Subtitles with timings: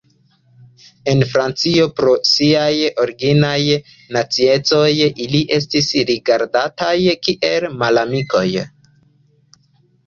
[1.11, 2.73] En Francio pro siaj
[3.05, 3.59] originaj
[4.17, 4.89] naciecoj
[5.27, 6.97] ili estis rigardataj
[7.31, 8.49] kiel malamikoj.